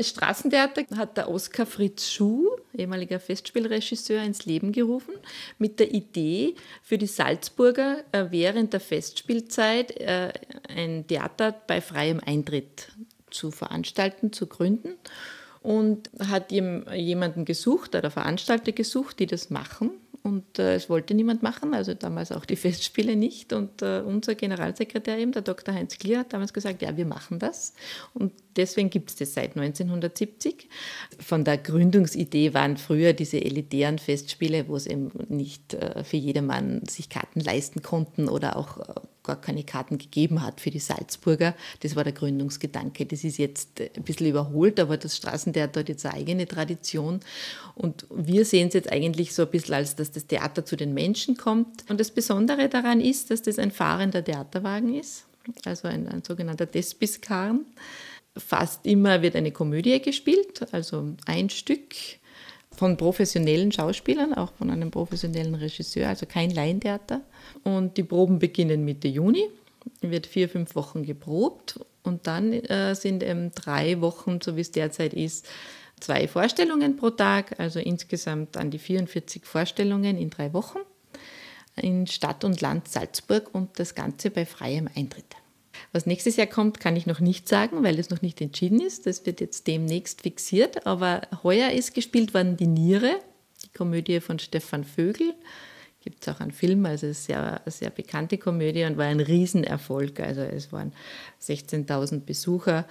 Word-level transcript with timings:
Straßentheater 0.00 0.84
hat 0.96 1.16
der 1.18 1.28
Oskar 1.28 1.66
Fritz 1.66 2.10
Schuh, 2.10 2.48
ehemaliger 2.72 3.20
Festspielregisseur, 3.20 4.22
ins 4.22 4.46
Leben 4.46 4.72
gerufen, 4.72 5.14
mit 5.58 5.78
der 5.78 5.92
Idee, 5.92 6.54
für 6.82 6.96
die 6.96 7.06
Salzburger 7.06 7.98
äh, 8.12 8.26
während 8.30 8.72
der 8.72 8.80
Festspielzeit 8.80 10.00
äh, 10.00 10.32
ein 10.68 11.06
Theater 11.06 11.54
bei 11.66 11.80
freiem 11.80 12.20
Eintritt 12.24 12.92
zu 13.30 13.50
veranstalten, 13.50 14.32
zu 14.32 14.46
gründen. 14.46 14.94
Und 15.60 16.10
hat 16.18 16.52
jemanden 16.52 17.46
gesucht 17.46 17.94
oder 17.94 18.10
Veranstalter 18.10 18.72
gesucht, 18.72 19.18
die 19.18 19.24
das 19.24 19.48
machen. 19.48 19.92
Und 20.26 20.58
äh, 20.58 20.76
es 20.76 20.88
wollte 20.88 21.12
niemand 21.12 21.42
machen, 21.42 21.74
also 21.74 21.92
damals 21.92 22.32
auch 22.32 22.46
die 22.46 22.56
Festspiele 22.64 23.14
nicht. 23.14 23.52
Und 23.52 23.82
äh, 23.82 24.00
unser 24.00 24.34
Generalsekretär, 24.34 25.18
eben, 25.18 25.32
der 25.32 25.42
Dr. 25.42 25.74
Heinz 25.74 25.98
Klier, 25.98 26.20
hat 26.20 26.32
damals 26.32 26.54
gesagt, 26.54 26.80
ja, 26.80 26.96
wir 26.96 27.04
machen 27.04 27.38
das. 27.38 27.74
Und 28.14 28.32
deswegen 28.56 28.88
gibt 28.88 29.10
es 29.10 29.16
das 29.16 29.34
seit 29.34 29.54
1970. 29.54 30.70
Von 31.20 31.44
der 31.44 31.58
Gründungsidee 31.58 32.54
waren 32.54 32.78
früher 32.78 33.12
diese 33.12 33.38
elitären 33.38 33.98
Festspiele, 33.98 34.66
wo 34.66 34.76
es 34.76 34.86
eben 34.86 35.10
nicht 35.28 35.74
äh, 35.74 36.02
für 36.04 36.16
jedermann 36.16 36.86
sich 36.86 37.10
Karten 37.10 37.40
leisten 37.40 37.82
konnten 37.82 38.26
oder 38.30 38.56
auch 38.56 38.78
äh, 38.78 39.00
gar 39.24 39.40
keine 39.40 39.64
Karten 39.64 39.98
gegeben 39.98 40.42
hat 40.42 40.60
für 40.60 40.70
die 40.70 40.78
Salzburger. 40.78 41.54
Das 41.80 41.96
war 41.96 42.04
der 42.04 42.12
Gründungsgedanke. 42.12 43.06
Das 43.06 43.24
ist 43.24 43.38
jetzt 43.38 43.80
ein 43.80 44.04
bisschen 44.04 44.28
überholt, 44.28 44.78
aber 44.78 44.96
das 44.96 45.16
Straßentheater 45.16 45.80
hat 45.80 45.88
jetzt 45.88 46.06
eine 46.06 46.14
eigene 46.14 46.46
Tradition. 46.46 47.20
Und 47.74 48.06
wir 48.14 48.44
sehen 48.44 48.68
es 48.68 48.74
jetzt 48.74 48.92
eigentlich 48.92 49.34
so 49.34 49.42
ein 49.42 49.50
bisschen 49.50 49.74
als, 49.74 49.96
dass 49.96 50.12
das 50.12 50.26
Theater 50.26 50.64
zu 50.64 50.76
den 50.76 50.94
Menschen 50.94 51.36
kommt. 51.36 51.90
Und 51.90 51.98
das 51.98 52.10
Besondere 52.10 52.68
daran 52.68 53.00
ist, 53.00 53.30
dass 53.30 53.42
das 53.42 53.58
ein 53.58 53.72
fahrender 53.72 54.22
Theaterwagen 54.22 54.94
ist, 54.94 55.24
also 55.64 55.88
ein, 55.88 56.06
ein 56.06 56.22
sogenannter 56.22 56.66
Despiskarren. 56.66 57.64
Fast 58.36 58.84
immer 58.84 59.22
wird 59.22 59.36
eine 59.36 59.52
Komödie 59.52 60.00
gespielt, 60.02 60.66
also 60.72 61.14
ein 61.24 61.50
Stück 61.50 61.94
von 62.76 62.96
professionellen 62.96 63.72
Schauspielern, 63.72 64.34
auch 64.34 64.52
von 64.52 64.70
einem 64.70 64.90
professionellen 64.90 65.54
Regisseur, 65.54 66.08
also 66.08 66.26
kein 66.26 66.50
Laientheater. 66.50 67.22
Und 67.62 67.96
die 67.96 68.02
Proben 68.02 68.38
beginnen 68.38 68.84
Mitte 68.84 69.08
Juni, 69.08 69.44
wird 70.00 70.26
vier, 70.26 70.48
fünf 70.48 70.74
Wochen 70.74 71.04
geprobt 71.04 71.80
und 72.02 72.26
dann 72.26 72.52
äh, 72.52 72.94
sind 72.94 73.22
eben 73.22 73.52
drei 73.54 74.00
Wochen, 74.00 74.40
so 74.42 74.56
wie 74.56 74.60
es 74.60 74.70
derzeit 74.70 75.14
ist, 75.14 75.46
zwei 76.00 76.28
Vorstellungen 76.28 76.96
pro 76.96 77.10
Tag, 77.10 77.58
also 77.58 77.80
insgesamt 77.80 78.56
an 78.56 78.70
die 78.70 78.78
44 78.78 79.44
Vorstellungen 79.44 80.18
in 80.18 80.30
drei 80.30 80.52
Wochen 80.52 80.78
in 81.76 82.06
Stadt 82.06 82.44
und 82.44 82.60
Land 82.60 82.88
Salzburg 82.88 83.52
und 83.52 83.78
das 83.78 83.94
Ganze 83.94 84.30
bei 84.30 84.46
freiem 84.46 84.88
Eintritt. 84.94 85.36
Was 85.92 86.06
nächstes 86.06 86.36
Jahr 86.36 86.46
kommt, 86.46 86.80
kann 86.80 86.96
ich 86.96 87.06
noch 87.06 87.20
nicht 87.20 87.48
sagen, 87.48 87.82
weil 87.82 87.98
es 87.98 88.10
noch 88.10 88.22
nicht 88.22 88.40
entschieden 88.40 88.80
ist. 88.80 89.06
Das 89.06 89.26
wird 89.26 89.40
jetzt 89.40 89.66
demnächst 89.66 90.22
fixiert. 90.22 90.86
Aber 90.86 91.22
heuer 91.42 91.70
ist 91.70 91.94
gespielt 91.94 92.34
worden 92.34 92.56
Die 92.56 92.66
Niere, 92.66 93.20
die 93.64 93.72
Komödie 93.76 94.20
von 94.20 94.38
Stefan 94.38 94.84
Vögel. 94.84 95.34
Gibt 96.04 96.26
es 96.26 96.34
auch 96.34 96.40
einen 96.40 96.50
Film, 96.50 96.84
also 96.84 97.06
eine 97.06 97.14
sehr, 97.14 97.62
sehr 97.64 97.88
bekannte 97.88 98.36
Komödie 98.36 98.84
und 98.84 98.98
war 98.98 99.06
ein 99.06 99.20
Riesenerfolg. 99.20 100.20
Also 100.20 100.42
es 100.42 100.70
waren 100.70 100.92
16.000 101.40 102.20
Besucher. 102.20 102.86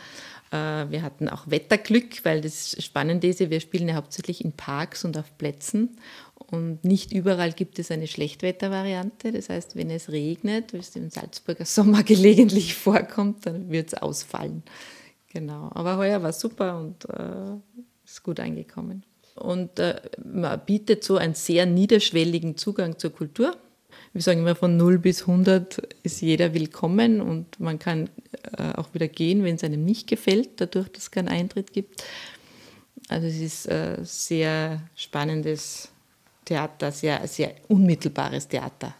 Äh, 0.51 0.55
wir 0.89 1.03
hatten 1.03 1.29
auch 1.29 1.47
Wetterglück, 1.47 2.25
weil 2.25 2.41
das 2.41 2.75
Spannende 2.83 3.27
ist, 3.27 3.39
wir 3.39 3.59
spielen 3.59 3.87
ja 3.87 3.95
hauptsächlich 3.95 4.43
in 4.43 4.53
Parks 4.53 5.05
und 5.05 5.15
auf 5.15 5.37
Plätzen 5.37 5.97
und 6.53 6.83
nicht 6.83 7.11
überall 7.11 7.51
gibt 7.51 7.79
es 7.79 7.89
eine 7.89 8.07
Schlechtwettervariante. 8.07 9.31
Das 9.31 9.49
heißt, 9.49 9.75
wenn 9.75 9.89
es 9.89 10.11
regnet, 10.11 10.73
wie 10.73 10.77
es 10.77 10.95
im 10.95 11.09
Salzburger 11.09 11.65
Sommer 11.65 12.03
gelegentlich 12.03 12.75
vorkommt, 12.75 13.45
dann 13.45 13.71
wird 13.71 13.87
es 13.87 13.93
ausfallen. 13.95 14.63
Genau. 15.29 15.71
Aber 15.73 15.97
heuer 15.97 16.21
war 16.21 16.33
super 16.33 16.79
und 16.79 17.05
äh, 17.09 17.57
ist 18.05 18.23
gut 18.23 18.39
angekommen. 18.39 19.03
Und 19.35 19.79
äh, 19.79 19.99
man 20.23 20.59
bietet 20.65 21.03
so 21.03 21.17
einen 21.17 21.33
sehr 21.33 21.65
niederschwelligen 21.65 22.57
Zugang 22.57 22.99
zur 22.99 23.11
Kultur. 23.11 23.55
Wir 24.13 24.21
sagen 24.21 24.41
immer, 24.41 24.55
von 24.55 24.77
0 24.77 24.99
bis 24.99 25.21
100 25.21 25.79
ist 26.03 26.21
jeder 26.21 26.53
willkommen 26.53 27.19
und 27.19 27.59
man 27.59 27.79
kann 27.79 28.09
äh, 28.57 28.73
auch 28.75 28.93
wieder 28.93 29.07
gehen, 29.07 29.43
wenn 29.43 29.55
es 29.55 29.63
einem 29.63 29.83
nicht 29.83 30.07
gefällt, 30.07 30.49
dadurch, 30.57 30.89
dass 30.89 31.03
es 31.03 31.11
keinen 31.11 31.29
Eintritt 31.29 31.73
gibt. 31.73 32.03
Also 33.09 33.27
es 33.27 33.39
ist 33.39 33.65
äh, 33.65 33.97
sehr 34.03 34.81
spannendes 34.95 35.89
Theater, 36.45 36.91
sehr, 36.91 37.27
sehr 37.27 37.55
unmittelbares 37.67 38.47
Theater. 38.47 38.93